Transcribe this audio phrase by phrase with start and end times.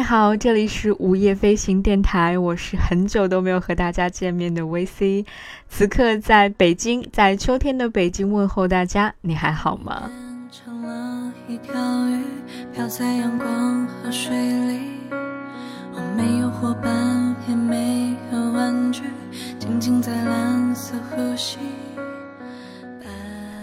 [0.00, 5.26] 位好，这里是午夜飞行电台，我是很久都没有和大家见面的 VC，
[5.68, 10.10] 此刻在北京，在秋天的北京问候大家，你还好吗？
[15.92, 19.02] 我没有伙伴，也没有玩具，
[19.58, 21.58] 静静在蓝色呼吸。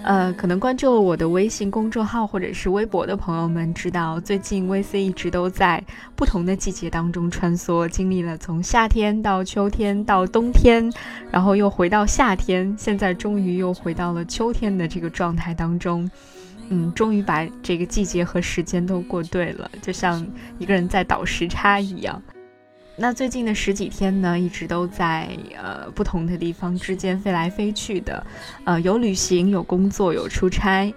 [0.07, 5.83] 呃，可能关注了我的微信公众号或者是微博的朋友们知道，最近 VC 一直都在
[6.15, 10.89] 不同的季节当中穿梭，经历了从夏天到秋天到冬天，
[11.29, 16.09] 然后又回到夏天，现在终于又回到了秋天的这个状态当中。
[16.69, 20.25] 嗯，终于把这个季节和时间都过对了，就像
[20.57, 22.21] 一个人在倒时差一样。
[22.99, 28.25] 那最近的十几天呢，一直都在呃不同的地方之间飞来飞去的，
[28.65, 30.91] 呃有旅行，有工作，有出差。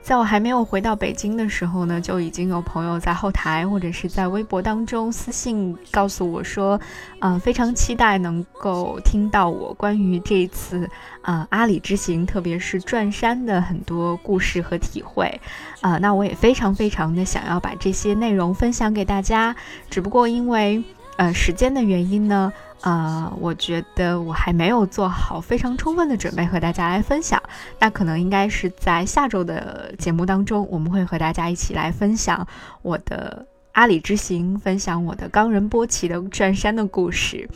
[0.00, 6.80] 在我还没有回到北京的时候呢，就已经有朋友在后台或者是在微博当中私信告诉我说，
[7.18, 10.88] 嗯，非常期待能够听到我关于这一次
[11.22, 15.40] 啊阿里之行，特别是转山的很多故事和体会。
[15.80, 19.54] 啊，那我也非常非常的想要把这些内容分享给大家，
[19.90, 20.82] 只不过因为。
[21.18, 22.52] 呃，时间的原因呢，
[22.82, 27.42] 呃，我觉得我还没有做好非常充分的准备和大家来分享。
[27.80, 32.46] 那可能应该是在下周的节目当中，我们会和大家一起来分享
[32.82, 37.48] 我的阿里之行，分享我的冈仁波齐的转山的故事。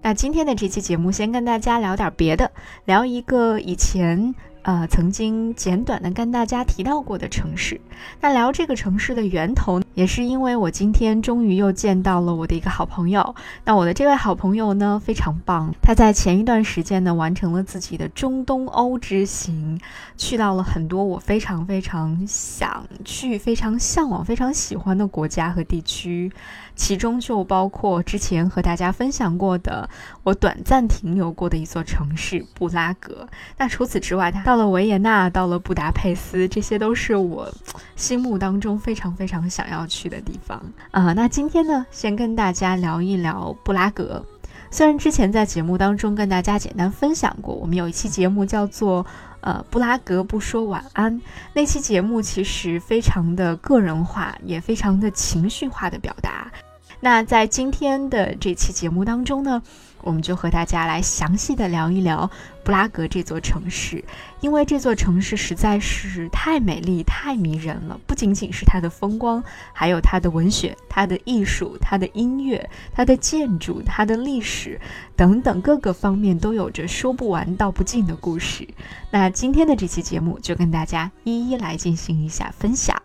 [0.00, 2.50] 那今天的这期节目，先跟大家聊点别的，
[2.86, 4.34] 聊一个以前。
[4.62, 7.80] 呃，曾经简短的跟大家提到过的城市，
[8.20, 13.34] 那聊这个城市的源头，也是因为我今天终于又见到了我的一个好朋友。
[13.64, 19.80] 那我的这位好朋友呢，非常棒，他在前一段时间呢，完成了自己的中东欧之行，
[20.16, 26.30] 去到了很多我非常非常想去、非常向往、非常喜欢的国家和地区。
[26.80, 29.86] 其中就包括之前和大家分享过的
[30.22, 33.28] 我短暂停留过的一座城市布拉格。
[33.58, 37.52] 那除此之外，他到了维也纳，到了布达佩斯，这些都是我
[37.96, 40.58] 心目当中非常非常想要去的地方
[40.90, 41.12] 啊。
[41.12, 44.24] 那今天呢，先跟大家聊一聊布拉格。
[44.70, 49.04] 虽然之前在节目当中跟大家简单分享过，我们有一期节目叫做。
[49.42, 51.18] 呃，布拉格不说晚安
[51.54, 56.52] 那期节目其实非常的个人化，也非常的情绪化的表达。
[57.00, 59.62] 那在今天的这期节目当中呢？
[60.02, 62.30] 我们就和大家来详细的聊一聊
[62.64, 64.02] 布拉格这座城市，
[64.40, 68.00] 因为这座城市实在是太美丽、太迷人了。
[68.06, 69.44] 不仅仅是它的风光，
[69.74, 74.80] 还有它的文学、它的艺术、它的音乐、它的建筑、它的历史
[75.14, 78.66] 等等各个方面都有着说不完、道不尽的故事。
[79.10, 82.96] 那今天的这期节目就跟大家一一来进行一下分享。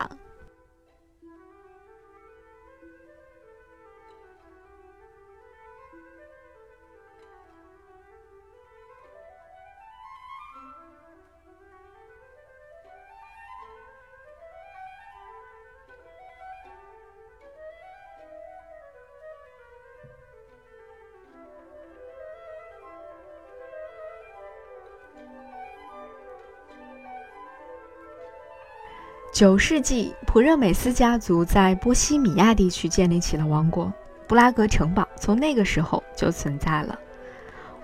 [29.36, 33.92] 九世纪，普热美斯家族在波西米亚地区建立起了王国，
[34.28, 36.98] 布拉格城堡从那个时候就存在了。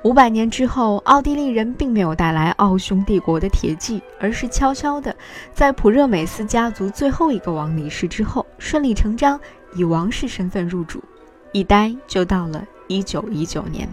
[0.03, 5.13] 五百年之后，奥地利人并没有带来奥匈帝国的铁骑，而是悄悄地
[5.53, 9.37] 在普热美斯家族最后一个王离世之后，顺理成章
[9.75, 11.03] 以王室身份入主。
[11.51, 13.89] 一待就到了一九一九年。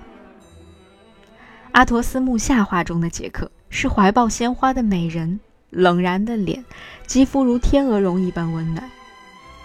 [1.73, 5.41] 阿陀斯木下画中的杰克是怀抱鲜花的美人。
[5.71, 6.65] 冷然的脸，
[7.07, 8.91] 肌肤如天鹅绒一般温暖。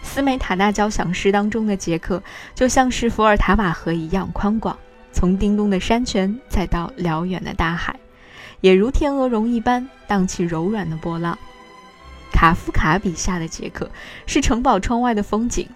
[0.02, 2.22] 斯美塔纳交响诗当中的杰克，
[2.54, 4.78] 就像是伏尔塔瓦河一样宽广，
[5.12, 7.98] 从叮咚的山泉再到辽远的大海，
[8.60, 11.38] 也如天鹅绒一般荡起柔软的波浪。
[12.34, 13.90] 卡夫卡笔下的杰克，
[14.26, 15.68] 是城堡窗外的风景。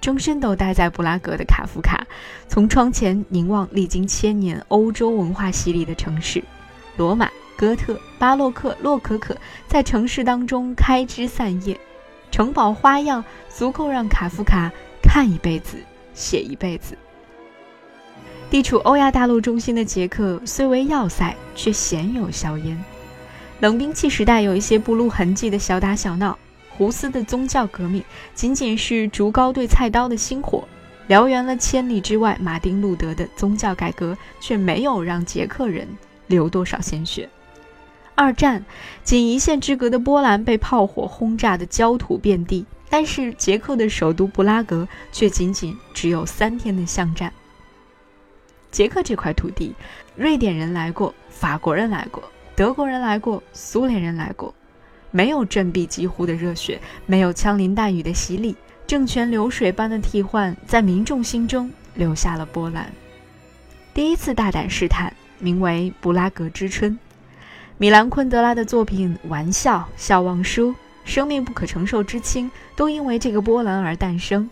[0.00, 2.06] 终身都待在布拉格的卡夫卡，
[2.48, 6.42] 从窗前凝望历经千年欧洲文化洗礼的城市——
[6.96, 7.28] 罗马。
[7.56, 11.78] 哥特、巴洛克、洛可可在城市当中开枝散叶，
[12.30, 14.70] 城堡花样足够让卡夫卡
[15.02, 15.76] 看一辈子，
[16.14, 16.96] 写一辈子。
[18.50, 22.78] 地处欧亚大陆中心的捷克虽为要塞，却鲜有硝烟。
[23.60, 26.36] 冷兵器时代有一些不露痕迹的小打小闹，
[26.68, 28.04] 胡斯的宗教革命
[28.34, 30.66] 仅仅是竹篙对菜刀的星火，
[31.08, 35.88] 燎原了千里之外马丁路德的宗教改革，却没有让捷克人
[36.26, 37.28] 流多少鲜血。
[38.14, 38.64] 二战，
[39.02, 47.32] 仅一线之隔的波兰被炮火轰炸的焦土遍地，但是捷克的首都布拉格却仅仅只有三天的巷战。
[48.70, 49.74] 捷克这块土地，
[50.14, 52.22] 瑞典人来过，法国人来过，
[52.54, 54.54] 德国人来过，苏联人来过，
[55.10, 58.54] 没有振臂疾呼的热血，没有枪林弹雨的洗礼，
[58.86, 62.92] 政权流水般的替换，在民众心中留下了波澜。
[63.92, 66.92] 第一次大胆试探，名为《布拉格之春》。
[67.82, 70.68] 米兰昆德拉的作品《玩笑》《笑忘书》
[71.04, 74.48] 《生命不可承受之轻》都因为这个波澜而诞生。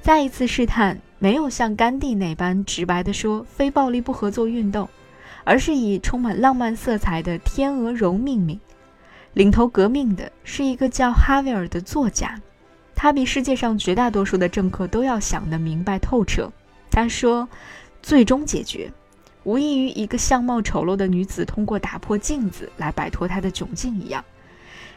[0.00, 0.98] 再一次试探。
[1.18, 4.88] 没有像甘地那般直白地说“非暴力不合作运动”，
[5.44, 8.58] 而是以充满浪漫色彩的天鹅绒命名。
[9.34, 12.40] 领头革命的是一个叫哈维尔的作家，
[12.94, 16.50] 他比世界上绝大多数的政客都要想得明白透彻。
[16.90, 17.46] 他说
[18.02, 18.90] ：“最终解决，
[19.44, 24.24] 无异于一个相貌丑陋的女子通过打破镜子来摆脱她的窘境一样。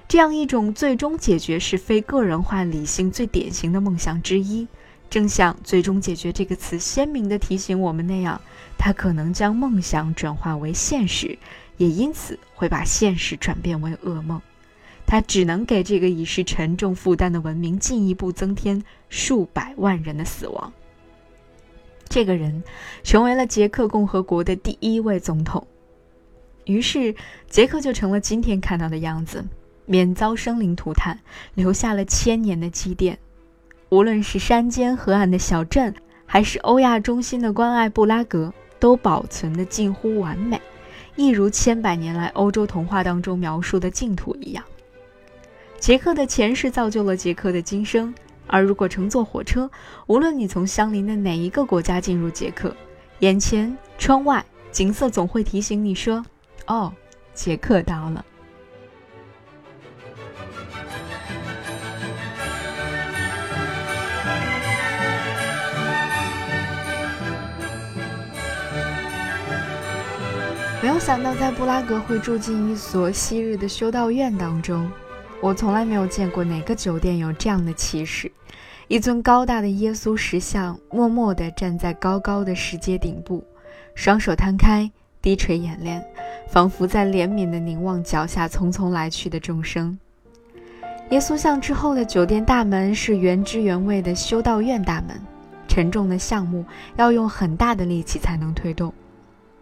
[0.07, 4.67] 这样一种最终解决是非个人化理性最典型的梦想之一。”
[5.09, 8.41] 正像“最终解决”这个词鲜明地提醒我们那样，
[8.77, 11.39] 它可能将梦想转化为现实，
[11.77, 14.41] 也因此会把现实转变为噩梦。
[15.05, 20.73] 它只能给这个已是沉重负担的文明进一步增添数百万人的死亡。
[22.09, 22.63] 这个人
[23.03, 25.67] 成为了捷克共和国的第一位总统，
[26.65, 27.15] 于是
[27.49, 29.45] 捷克就成了今天看到的样子，
[29.85, 31.19] 免遭生灵涂炭，
[31.53, 33.17] 留下了千年的积淀。
[33.89, 35.93] 无论是山间河岸的小镇，
[36.25, 40.59] 还是欧亚中心的关爱布拉格，都保存的近乎完美，
[41.15, 44.63] 一如千百年来欧洲童话当中描述的净土一样。
[45.79, 48.13] 捷克的前世造就了捷克的今生，
[48.47, 49.69] 而如果乘坐火车，
[50.07, 52.75] 无论你从相邻的哪一个国家进入捷克，
[53.19, 56.25] 眼前、窗外景色总会提醒你说
[56.67, 56.93] ：“哦，
[57.33, 58.25] 捷克到了。”
[70.79, 74.89] 没有想到在布拉格会住进一所昔日的修道院当中，
[75.41, 78.31] 我从来没有见过哪个酒店有这样的气势。
[78.87, 83.43] 一尊高大的耶稣石像默默地站在高高的石阶顶部，
[83.93, 84.89] 双手摊开，
[85.21, 86.03] 低垂眼帘，
[86.49, 89.97] 仿佛在怜悯地凝望脚下匆匆来去的众生。
[91.09, 95.21] 耶稣像之后的酒店大门是原汁原味的修道院大门，
[95.67, 98.93] 沉重的项目要用很大的力气才能推动。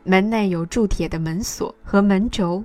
[0.04, 2.64] 门内有铸铁的门锁和门轴，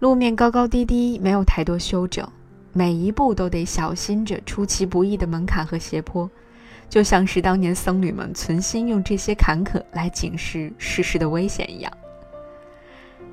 [0.00, 2.26] 路面高高低低，没有太多修整，
[2.72, 6.28] 每一步都得小心着出其不意的门槛和斜坡，
[6.88, 11.92] 就像是当年僧侣们存心用这些坎坷来警示世事的危险一样。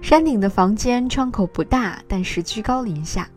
[0.02, 3.30] 山顶的房间窗口不大，但是居高临下。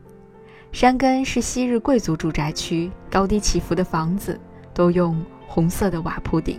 [0.72, 4.38] 山根是昔日贵族住宅区，高低起伏的房子
[4.74, 5.16] 都用
[5.46, 6.58] 红色的瓦铺顶。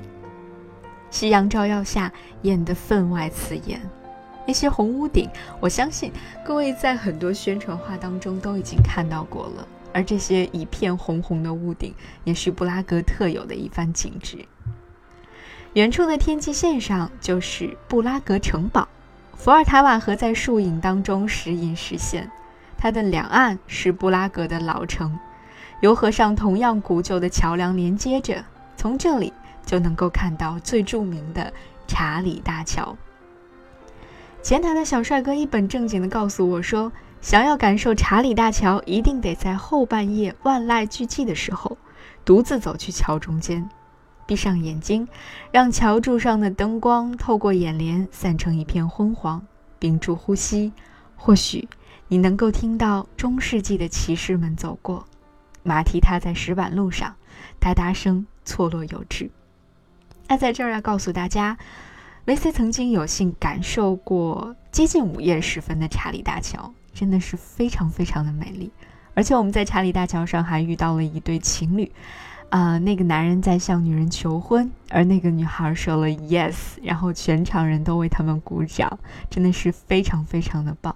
[1.10, 2.10] 夕阳照耀下，
[2.44, 3.82] 艳得分外刺眼。
[4.52, 5.30] 那些红屋顶，
[5.62, 6.12] 我相信
[6.44, 9.66] 各位在很多宣传画当中都已经看到过了。
[9.94, 11.96] 而这些一片红红的屋顶，
[12.26, 14.40] 也是布拉格特有的一番景致。
[15.72, 18.90] 远处的天际线上就是布拉格城堡，
[19.38, 22.30] 伏尔塔瓦河在树影当中时隐时现。
[22.78, 25.18] 它的两岸是布拉格的老城，
[25.80, 28.44] 由河上同样古旧的桥梁连接着。
[28.76, 29.32] 从这里。
[29.64, 31.54] 就能够看到最著名的
[31.88, 32.98] 查理大桥。
[34.44, 41.78] 前台的小帅哥一本正经地告诉我说：“想要感受查理大桥，一定得在后半夜万籁俱寂的时候，
[42.26, 43.70] 独自走去桥中间，
[44.26, 45.08] 闭上眼睛，
[45.52, 49.46] 让桥柱上的灯光透过眼帘散成一片昏黄，
[49.78, 50.74] 屏住呼吸，
[51.16, 51.70] 或许
[52.08, 55.06] 你能够听到中世纪的骑士们走过，
[55.62, 57.16] 马蹄踏在石板路上，
[57.60, 59.30] 哒哒声错落有致。”
[60.28, 61.58] 那在这儿要告诉大家
[62.26, 68.72] 维 C 曾经有幸感受过接近午夜时分的查理大桥，真的是非常非常的美丽。
[69.16, 71.92] 而且我们在查理大桥上还遇到了一对情侣，
[72.50, 80.96] 啊，那个男人在向女人求婚，而那个女孩说了 yes，然后全场人都为他们鼓掌，真的是非常非常的棒。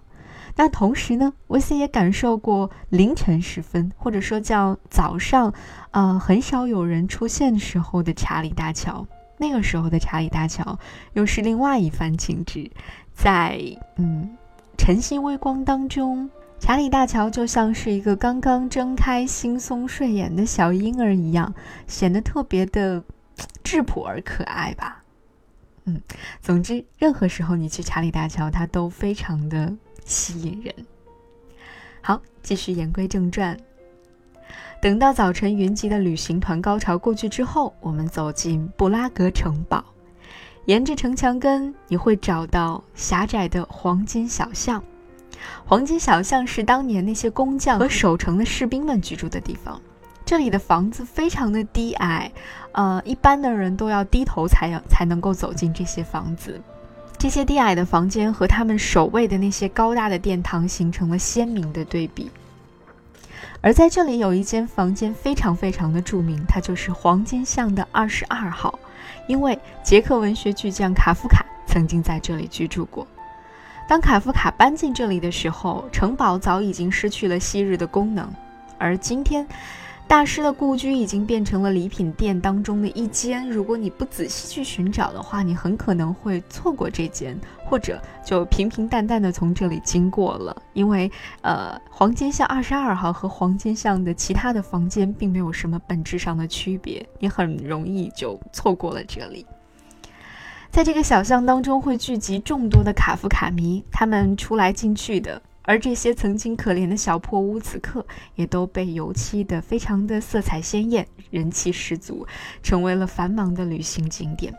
[0.55, 5.51] 那同时呢维 C 也感受过凌晨时分，或者说叫早上，
[5.89, 9.08] 呃，很少有人出现时候的查理大桥。
[9.38, 10.80] 那个时候的查理大桥
[11.13, 12.72] 又是另外一番景致，
[13.13, 13.60] 在
[13.98, 14.38] 嗯
[14.77, 21.54] 晨曦微光当中，查理大桥就像是一个刚刚睁开惺忪睡眼的小婴儿一样，
[21.88, 23.04] 显得特别的
[23.63, 25.04] 质朴而可爱吧。
[25.86, 26.01] 嗯，
[26.42, 29.74] 总之，任何时候你去查理大桥，它都非常的
[30.06, 30.74] 吸引人。
[32.01, 33.58] 好，继续言归正传。
[34.82, 39.84] 等到早晨云集的旅行团高潮过去之后，我们走进布拉格城堡。
[40.65, 44.84] 沿着城墙根，你会找到狭窄的黄金小巷。
[45.65, 49.79] 黄金小巷是当年那些工匠和守城的士兵们居住的地方。
[50.24, 52.32] 这里的房子非常的低矮，
[52.72, 56.60] 呃，一般的人都要低头才要才能够走进这些房子。
[57.17, 62.29] 这些低矮的房间和他们守卫的那些高大的殿堂形成了鲜明的对比。
[63.61, 68.77] 而在这里有一间房间非常非常的著名，它就是黄金巷的二十二号，
[69.27, 73.07] 因为捷克文学巨匠卡夫卡曾经在这里居住过。
[73.87, 78.31] 当卡夫卡搬进这里的时候，城堡早已经失去了昔日的功能，
[78.77, 79.47] 而今天。
[80.07, 83.50] 大师的故居已经变成了礼品店当中的一间。
[83.50, 90.55] 如果你不仔细去寻找的话，你很可能会错过这间，或者就平平淡淡的从这里经过了。
[90.74, 99.45] 因为，呃，黄金巷二十二号和黄金巷的其他的房间并没有什么本质上的区别，你很容易就错过了这里。
[100.69, 105.41] 在这个小巷当中，会聚集众多的卡夫卡迷，他们出来进去的。
[105.67, 108.05] 而这些曾经可怜的小破屋，此刻
[108.36, 112.27] 也都被油漆的非常的色彩鲜艳，人气十足，
[112.62, 114.53] 成为了繁忙的旅行景点。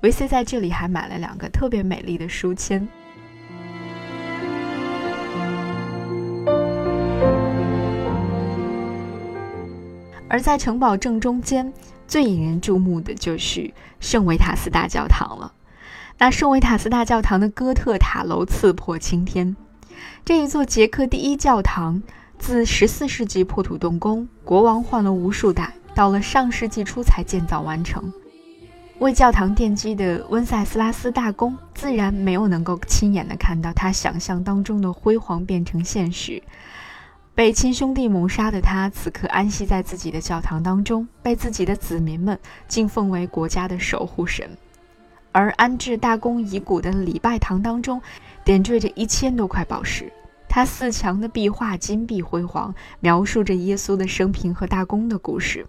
[0.00, 2.88] 维 C 在这里还买了两个特别美丽的书签。
[10.28, 11.72] 而在城堡正中间，
[12.08, 15.52] 最引人注目的就是圣维塔斯大教堂了。
[16.18, 19.54] 那圣维塔斯大教堂的哥特塔楼刺破青天。
[20.24, 22.02] 这一座捷克第一教堂，
[22.38, 28.12] 自十四世纪破土动工，国王换了无数代，到了上世纪初才建造完成。
[28.98, 36.42] 为教堂奠基的温塞斯拉斯大公，自然没有能够亲眼的看到他想象当中的辉煌变成现实。
[37.34, 44.48] 被亲兄弟谋杀的他，此刻安息在自己的教堂当中，被自己的子民们敬奉为国家的守护神。
[45.32, 48.00] 而安置大公遗骨的礼拜堂当中，
[48.46, 50.12] 点缀着一千多块宝石。
[50.48, 55.66] 它四墙的壁画金碧辉煌，描述着耶稣的生平和大公的故事。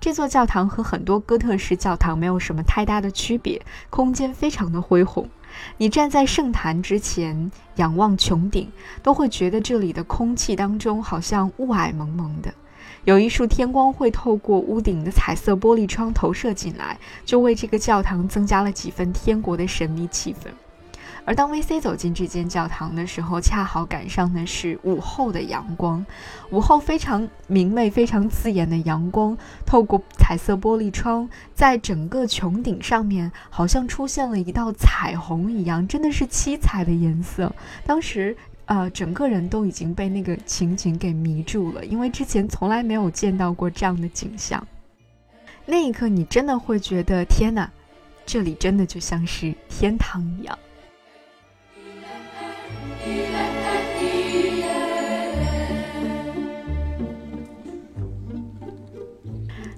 [0.00, 5.30] 这座教堂和很多哥特式教堂没有什么太大的区别，空间非常的恢宏。
[5.76, 8.68] 你站在圣坛之前，仰望穹顶，
[9.00, 12.52] 都会觉得这里的空气当中好像雾霭蒙蒙的。
[13.04, 20.48] 有一束天光会透过屋顶的彩色玻璃窗投射进来，就为这个教堂增加了几分天国的神秘气氛。
[21.28, 26.06] 而当 V.C 走进这间教堂的时候，恰好赶上的是午后的阳光，
[26.48, 37.54] 午后非常明媚、非常刺眼的阳光，透过彩色玻璃窗，在整个穹顶上面，好像出现了一道彩虹一样，真的是七彩的颜色。
[37.84, 38.34] 当时。
[38.64, 44.62] 呃，整个人都已经被那个情景给迷住了，因为之前从来没有见到过这样的景象。
[45.64, 47.70] 那一刻，你真的会觉得，天哪，
[48.26, 50.58] 这里真的就像是天堂一样。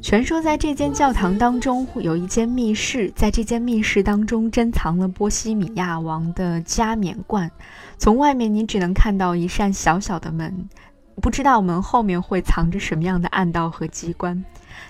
[0.02, 7.48] 传说在这间教堂当中有一间密室，在这间密室当中珍藏了波西米亚王的加冕冠。
[7.96, 10.68] 从外面你只能看到一扇小小的门，
[11.22, 14.44] 不知道门后面会藏着什么样的暗道和机关。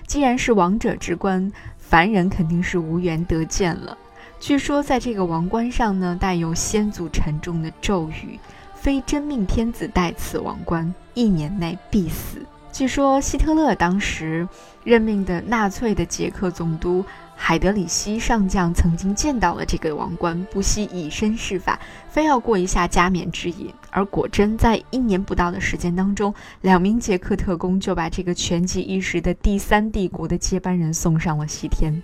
[0.07, 3.95] 既然是王者之冠，凡人肯定是无缘得见了。
[4.41, 8.39] 据说在这个王冠上呢，带有先祖沉重的咒语
[8.73, 12.39] ：“非真命天子戴此王冠，一年内必死。”
[12.73, 14.47] 据说希特勒当时
[14.83, 17.05] 任命的纳粹的捷克总督
[17.35, 21.79] 海德里希上将曾经见到了这个王冠，不惜以身试法，
[22.09, 23.71] 非要过一下加冕之瘾。
[23.91, 32.01] 而果真在一年不到的时间当中，两名捷克特工就把这个权极一时的第三帝国的接班人送上了西天。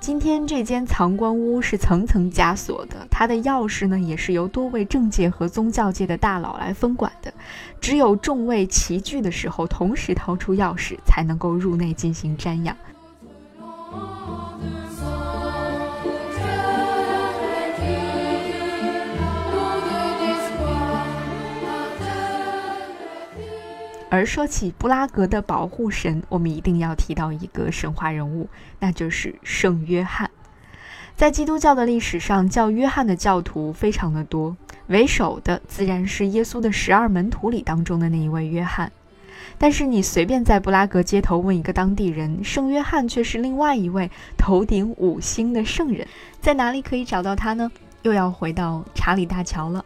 [0.00, 7.32] 今天这间藏官屋是层层枷锁的，它的钥匙呢也是由多位政界和宗教界的大佬来分管的，
[7.80, 12.74] 只有众位齐聚的时候，同时掏出钥匙才能够入内进行瞻仰。
[24.10, 28.48] 而说起布拉格的保护神，我们一定要提到一个神话人物，
[28.78, 30.30] 那就是圣约翰。
[31.14, 38.90] 在基督教的历史上，叫约翰的教徒非常的多，为首的自然是耶稣的十二门徒里当中的那一位约翰。
[39.58, 46.06] 但是你随便在布拉格街头问一个当地人，圣约翰却是另外一位头顶五星的圣人。
[46.40, 47.70] 在哪里可以找到他呢？
[48.02, 49.84] 又要回到查理大桥了。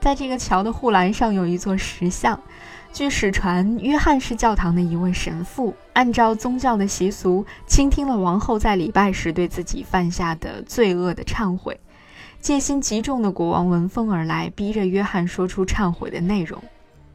[0.00, 2.40] 在这个桥的护栏上有一座石像。
[2.96, 11.78] 据史传，约翰是教堂的一位神父，按照宗教的习俗，倾听了王后在礼拜时对自己犯下的罪恶的忏悔。
[12.40, 16.58] 戒心极重的国王闻风而来，逼着约翰说出忏悔的内容。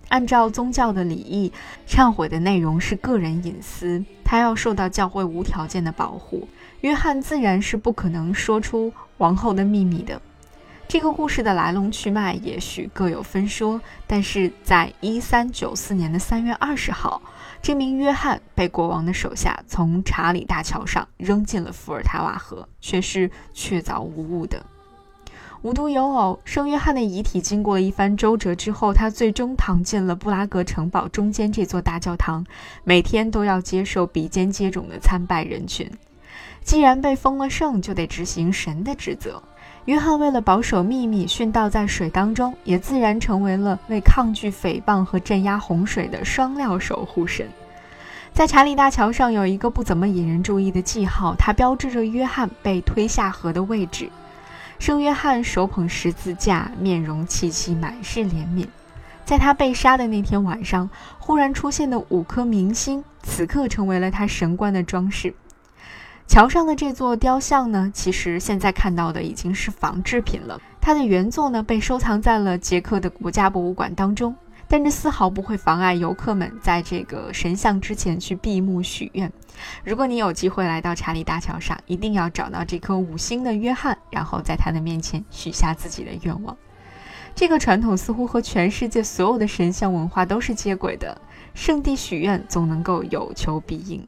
[0.10, 1.52] 按照宗教的礼仪，
[1.88, 6.48] 忏悔的内容是个人隐私，他要受到教会无条件的保护。
[6.82, 10.22] 约翰自然是不可能说出王后的秘密的。
[10.92, 17.22] 这个故事的来龙去脉也许各有分说，但是在一三九四年的三月二十号，
[17.62, 24.66] 这名约翰被国王的手下从查理大桥上扔进了伏尔塔瓦河，却是确凿无误的。
[25.62, 32.46] 无独有偶，圣约翰的遗体经过一番周折之后，他最终躺进了布拉格城堡中间这座大教堂，
[32.84, 35.90] 每天都要接受比肩接踵的参拜人群。
[36.66, 39.42] 既然被封了圣，就得执行神的职责。
[39.86, 47.48] 约翰为了保守秘密，殉道在水当中，也自然成为了为抗拒诽谤和镇压洪水的双料守护神。
[48.32, 54.08] 在查理大桥上有一个不怎么引人注意的记号，它标志着约翰被推下河的位置。
[54.78, 58.68] 圣约翰手捧十字架，面容凄凄，满是怜悯。
[59.26, 65.34] 在他被杀的那天晚上，忽然出现的五颗明星，此刻成为了他神官的装饰。
[66.32, 70.62] 桥上的这座雕像呢，其实现在看到的已经是仿制品了。
[70.80, 74.34] 它的原作呢，被收藏在了捷克的国家博物馆当中。
[74.66, 79.30] 但这丝毫不会妨碍游客们在这个神像之前去闭目许愿。
[79.84, 86.56] 如果你有机会来到查理大桥上，一定要找到这颗五星的约翰，然后在他的面前许下自己的愿望。
[87.36, 91.20] 这个传统似乎和全世界所有的神像文化都是接轨的。
[91.54, 94.08] 圣地许愿总能够有求必应。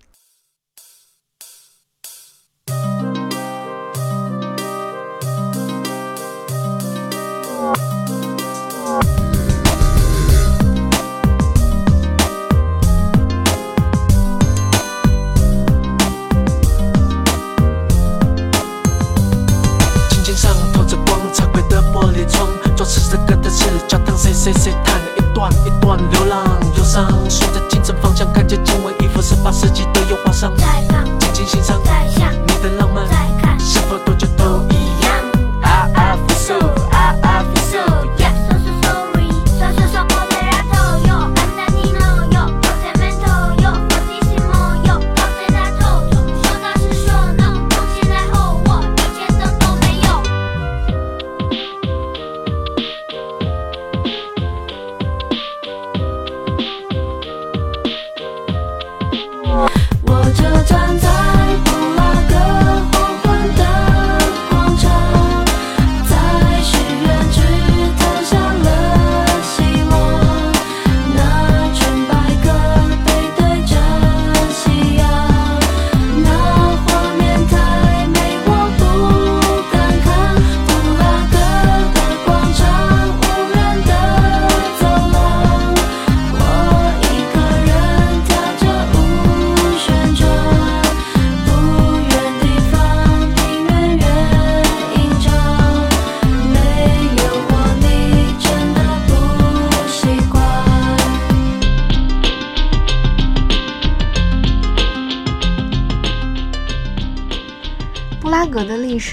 [24.43, 30.02] 谁谁谈了一段一段流浪忧伤，顺着精神方向看见经纬，一副十八世纪的。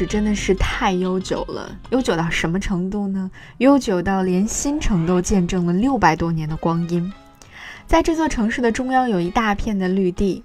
[0.01, 3.31] 史真的是太悠久了，悠久到什么程度呢？
[3.59, 7.13] 悠久到连新城都见证了六百多年的光阴。
[7.87, 10.43] 在这座城市的中央有一大片的绿地，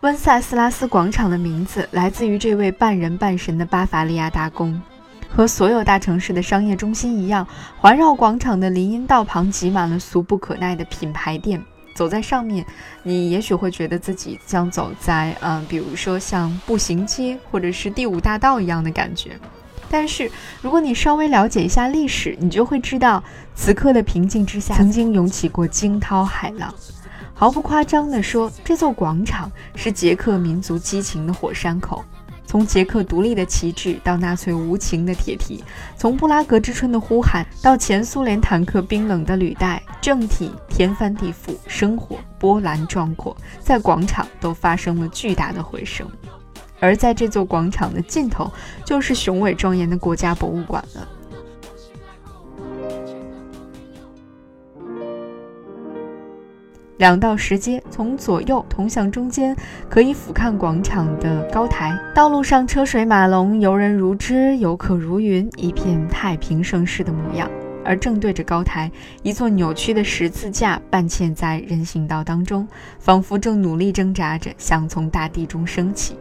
[0.00, 4.82] 温塞斯拉斯广场的名字来自于这位半人半神的巴伐利亚大公。
[5.28, 7.46] 和所有大城市的商业中心一样，
[7.78, 11.62] 环绕广场的林荫道旁挤满了俗不可耐的品牌店。
[11.94, 12.66] 走在上面，
[13.02, 19.38] 你也许会觉得自己像走在嗯，比如说像步行街或者是第五大道一样的感觉。
[19.90, 20.28] 但是，
[20.60, 23.22] 如果你稍微了解一下历史，你就会知道，
[23.54, 26.74] 此刻的平静之下曾经涌起过惊涛骇浪。
[27.32, 32.04] 毫不夸张地说，这座广场是捷克民族激情的火山口。
[32.54, 35.64] 从捷克独立的旗帜到纳粹无情的铁蹄，
[35.96, 46.06] 从布拉格之春的呼喊到前苏联坦克冰冷的履带，政体天翻地覆，生活波澜壮阔，在广场都发生了巨大的回声。
[46.78, 48.48] 而在这座广场的尽头，
[48.84, 51.08] 就是雄伟庄严的国家博物馆了。
[56.96, 59.56] 两道石阶从左右通向中间，
[59.88, 61.98] 可以俯瞰广场的高台。
[62.14, 67.50] 道路上车水马龙，游人如织，游客如云，一片太平盛世的模样。
[67.84, 68.90] 而正对着高台，
[69.22, 72.66] 一座扭曲的十字架半嵌在人行道当中，
[72.98, 76.16] 仿佛正努力挣扎着想从大地中升起。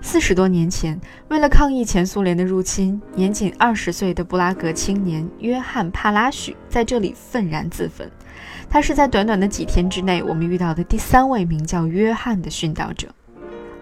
[0.00, 0.98] 四十多年前，
[1.28, 8.10] 为了抗议前苏联的入侵，年仅二十岁的布拉格青年约翰·帕拉许在这里愤然自焚。
[8.70, 13.08] 他是在短短的几天之内，我们遇到的第三位名叫约翰的殉道者。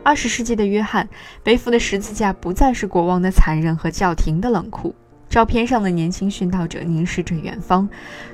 [0.02, 1.06] 二十世纪的约翰
[1.42, 4.94] 背负的十字架不再是国王的残忍和教廷的冷酷。
[5.28, 7.86] 照片上的年轻殉道者凝视着远方，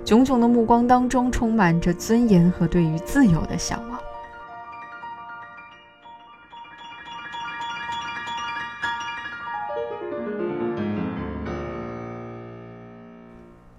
[0.04, 3.98] 炯炯的目光当中充满着尊严和对于自由的向往。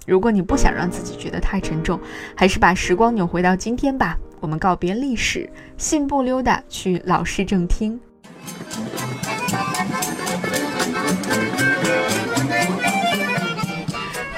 [0.05, 1.99] 如果你不想让自己觉得太沉重，
[2.35, 4.17] 还是把时光扭回到今天吧。
[4.39, 7.99] 我们告别历史，信步溜达去老市政厅。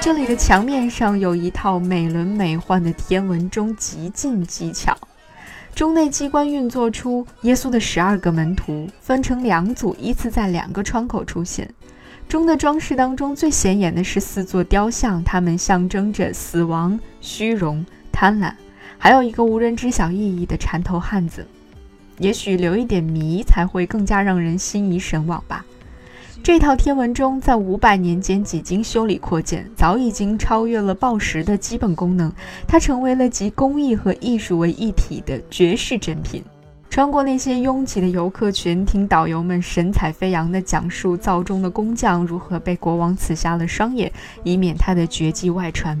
[0.00, 4.96] 这里的墙面上有一套美轮美奂的天文钟，极尽技巧。
[5.74, 11.68] 钟内机关运作出耶稣的十二个门徒，分成两组，依次在两个窗口出现。
[12.28, 18.52] 钟的装饰当中最显眼的是四座雕像，它们象征着死亡、虚荣、贪婪，
[18.98, 21.46] 还有一个无人知晓意义的缠头汉子。
[22.18, 25.64] 也许留一点谜才会更加让人心仪神往吧。
[26.42, 32.30] 这套天文钟在五百年间几经修理扩建，早已经超越了报时的基本功能，
[32.66, 36.44] 它成为了集工艺和艺术为一体的绝世珍品。
[36.98, 44.10] 穿过那些拥挤的游客群，听导游们神采飞扬地讲述造钟的工匠如何被国王刺瞎了双眼，
[44.42, 45.96] 以免他的绝技外传。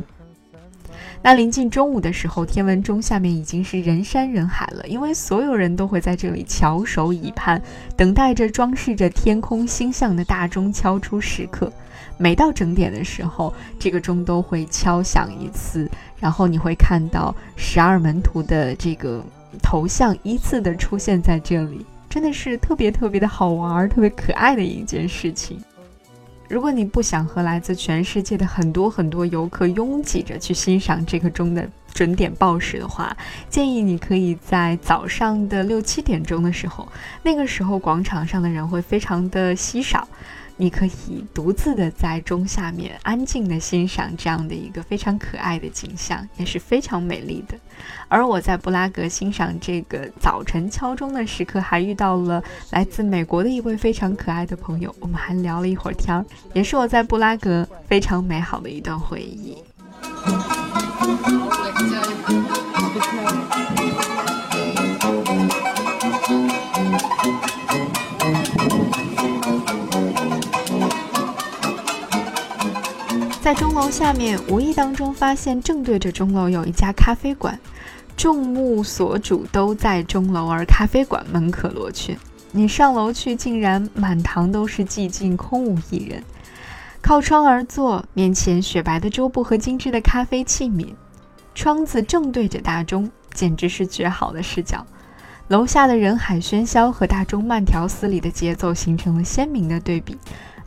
[1.22, 7.62] 那临近中午的时候，天文钟下面已经是人山人海了，因为所有人都会在这里翘首以盼，
[7.96, 11.72] 等待着装饰着天空星象的大钟敲出时刻。
[12.16, 19.24] 每到整点的时候，这个钟都会敲响一次，然后你会看到十二门徒的这个。
[19.62, 25.62] 头像依次的出现在这里，真的是特别特别的好玩、特别可爱的一件事情。
[26.48, 33.14] 如果你不想和来自全世界的很多很多游客拥挤着去欣赏这个钟的准点报时的话，
[33.50, 36.88] 建议你可以在早上的六七点钟的时候，
[37.22, 40.08] 那个时候广场上的人会非常的稀少。
[40.60, 47.56] 你可以独自的在钟下面安静的欣赏这样的一个非常可爱的景象，也是非常美丽的。
[48.08, 59.56] 而我在布拉格欣赏这个早晨敲钟的时刻，还遇到了来自美国的一位非常可爱的朋友，我们还聊了一会儿天儿，也是我在布拉格非常美好的一段回忆。
[73.78, 77.56] 楼下面，无意当中发现正对着钟楼有一家咖啡馆，
[78.16, 82.18] 众目所主都在钟楼，而咖啡馆门可罗雀。
[82.50, 86.24] 你上楼去，竟然满堂都是寂静，空无一人。
[87.00, 90.88] 靠窗而坐，面前雪白的桌布和精致的咖啡器皿，
[91.54, 94.84] 窗子正对着大钟，简直是绝好的视角。
[95.46, 100.18] 楼下的人海喧嚣和大钟慢条斯理的节奏形成了鲜明的对比。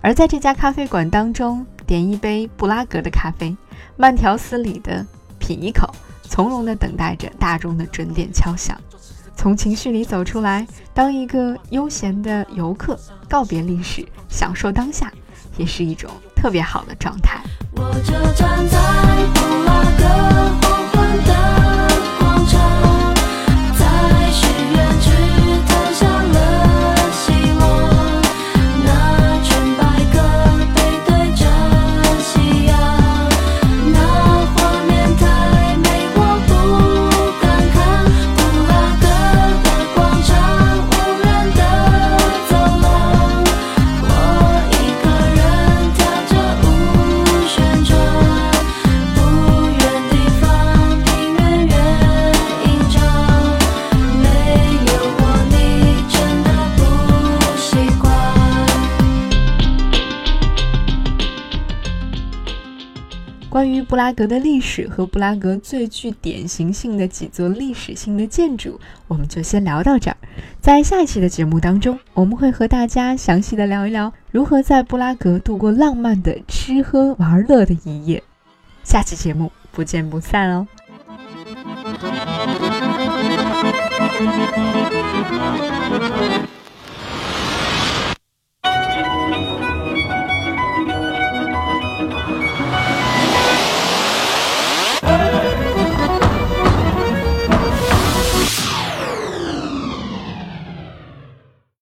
[0.04, 3.54] 而在这家咖啡馆当中，点一杯布拉格的咖啡，
[3.98, 5.06] 慢条斯理的
[5.40, 8.80] 品一口，从容的等待着大众的准点敲响，
[9.36, 15.12] 从情绪里走出来，当一个悠闲的游客，告别历史，享受当下，
[15.58, 17.42] 也是一种特别好的状态。
[17.76, 18.80] 我就站在
[19.34, 20.06] 布拉格
[20.62, 21.51] 黄昏的。
[63.82, 70.18] 布拉格的历史和布拉格最具典型性的几座历史性的建筑我们就先聊到这儿。
[70.60, 78.24] 在下一期的节目当中我们会和大家详细的聊一聊如何在布拉格度过浪漫的吃喝玩乐的一夜。
[78.84, 80.68] 下期节目不见不散哦。